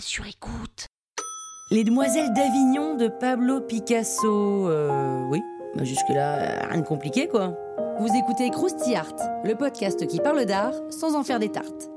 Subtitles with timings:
[0.00, 0.86] Sur écoute.
[1.70, 4.68] Les Demoiselles d'Avignon de Pablo Picasso.
[4.68, 5.40] Euh, oui,
[5.76, 7.56] bah, jusque-là, rien de compliqué quoi.
[7.98, 9.14] Vous écoutez Krusty Art,
[9.44, 11.90] le podcast qui parle d'art sans en faire des tartes.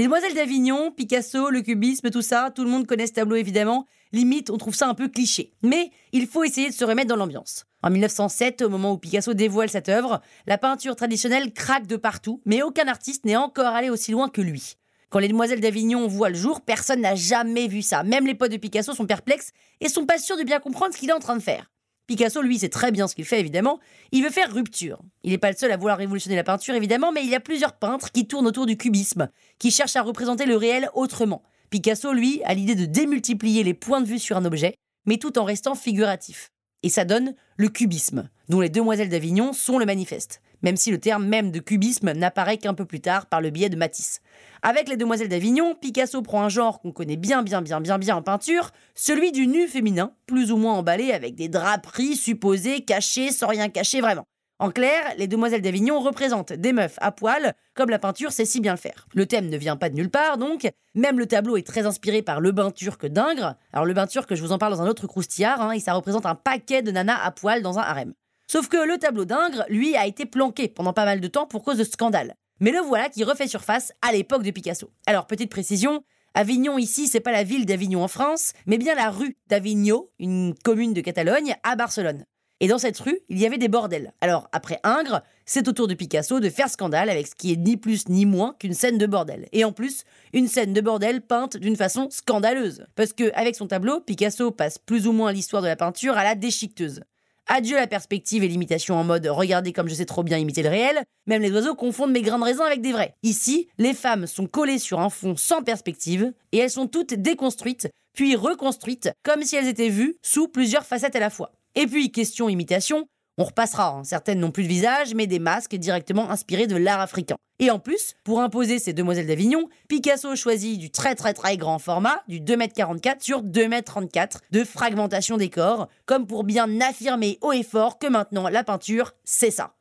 [0.00, 3.84] Les Demoiselles d'Avignon, Picasso, le cubisme, tout ça, tout le monde connaît ce tableau évidemment.
[4.12, 5.52] Limite, on trouve ça un peu cliché.
[5.62, 7.66] Mais il faut essayer de se remettre dans l'ambiance.
[7.82, 12.40] En 1907, au moment où Picasso dévoile cette œuvre, la peinture traditionnelle craque de partout,
[12.46, 14.76] mais aucun artiste n'est encore allé aussi loin que lui.
[15.10, 18.02] Quand les demoiselles d'Avignon voient le jour, personne n'a jamais vu ça.
[18.02, 20.98] Même les potes de Picasso sont perplexes et sont pas sûrs de bien comprendre ce
[20.98, 21.70] qu'il est en train de faire.
[22.10, 23.78] Picasso, lui, sait très bien ce qu'il fait, évidemment.
[24.10, 25.00] Il veut faire rupture.
[25.22, 27.40] Il n'est pas le seul à vouloir révolutionner la peinture, évidemment, mais il y a
[27.40, 29.28] plusieurs peintres qui tournent autour du cubisme,
[29.60, 31.44] qui cherchent à représenter le réel autrement.
[31.70, 34.74] Picasso, lui, a l'idée de démultiplier les points de vue sur un objet,
[35.06, 36.48] mais tout en restant figuratif.
[36.82, 40.98] Et ça donne le cubisme, dont les demoiselles d'Avignon sont le manifeste même si le
[40.98, 44.20] terme même de cubisme n'apparaît qu'un peu plus tard par le biais de Matisse.
[44.62, 48.16] Avec les Demoiselles d'Avignon, Picasso prend un genre qu'on connaît bien bien bien bien bien
[48.16, 53.32] en peinture, celui du nu féminin, plus ou moins emballé avec des draperies supposées, cachées,
[53.32, 54.26] sans rien cacher vraiment.
[54.60, 58.60] En clair, les Demoiselles d'Avignon représentent des meufs à poil, comme la peinture sait si
[58.60, 59.06] bien le faire.
[59.14, 60.68] Le thème ne vient pas de nulle part, donc.
[60.94, 63.54] Même le tableau est très inspiré par le bain turc d'Ingres.
[63.72, 65.94] Alors le bain turc, je vous en parle dans un autre croustillard, hein, et ça
[65.94, 68.12] représente un paquet de nanas à poil dans un harem.
[68.50, 71.62] Sauf que le tableau d'Ingres, lui, a été planqué pendant pas mal de temps pour
[71.62, 72.34] cause de scandales.
[72.58, 74.90] Mais le voilà qui refait surface à l'époque de Picasso.
[75.06, 76.02] Alors, petite précision,
[76.34, 80.52] Avignon ici, c'est pas la ville d'Avignon en France, mais bien la rue d'Avigno, une
[80.64, 82.24] commune de Catalogne, à Barcelone.
[82.58, 84.12] Et dans cette rue, il y avait des bordels.
[84.20, 87.56] Alors, après Ingres, c'est au tour de Picasso de faire scandale avec ce qui est
[87.56, 89.48] ni plus ni moins qu'une scène de bordel.
[89.52, 92.84] Et en plus, une scène de bordel peinte d'une façon scandaleuse.
[92.96, 96.24] Parce que, avec son tableau, Picasso passe plus ou moins l'histoire de la peinture à
[96.24, 97.02] la déchiqueteuse.
[97.52, 100.68] Adieu la perspective et l'imitation en mode regardez comme je sais trop bien imiter le
[100.68, 101.02] réel.
[101.26, 103.16] Même les oiseaux confondent mes grains de raisin avec des vrais.
[103.24, 107.88] Ici, les femmes sont collées sur un fond sans perspective et elles sont toutes déconstruites,
[108.14, 111.50] puis reconstruites comme si elles étaient vues sous plusieurs facettes à la fois.
[111.74, 113.08] Et puis, question imitation,
[113.40, 114.04] on repassera, hein.
[114.04, 117.36] certaines n'ont plus de visage, mais des masques directement inspirés de l'art africain.
[117.58, 121.78] Et en plus, pour imposer ces demoiselles d'Avignon, Picasso choisit du très très très grand
[121.78, 127.62] format, du 2m44 sur 2m34, de fragmentation des corps, comme pour bien affirmer haut et
[127.62, 129.74] fort que maintenant la peinture, c'est ça.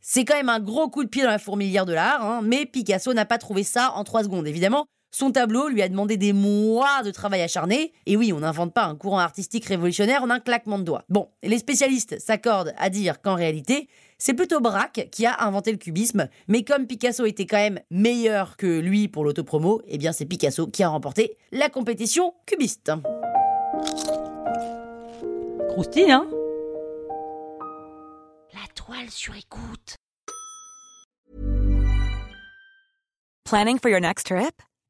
[0.00, 2.66] C'est quand même un gros coup de pied dans la fourmilière de l'art, hein, mais
[2.66, 6.34] Picasso n'a pas trouvé ça en 3 secondes évidemment, son tableau lui a demandé des
[6.34, 7.94] mois de travail acharné.
[8.04, 11.04] Et oui, on n'invente pas un courant artistique révolutionnaire en un claquement de doigts.
[11.08, 13.88] Bon, les spécialistes s'accordent à dire qu'en réalité,
[14.18, 18.58] c'est plutôt Braque qui a inventé le cubisme, mais comme Picasso était quand même meilleur
[18.58, 22.92] que lui pour l'autopromo, eh bien c'est Picasso qui a remporté la compétition cubiste.
[25.70, 26.28] Croustille, hein?
[28.52, 29.96] La toile sur écoute.
[33.44, 34.65] Planning for your next trip?